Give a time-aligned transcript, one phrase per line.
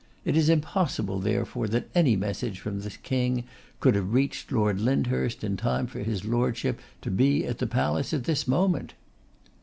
[0.25, 3.43] It is impossible, therefore, that any message from the King
[3.79, 8.11] could have reached Lord Lyndhurst in time for his Lordship to be at the palace
[8.11, 8.95] at this moment.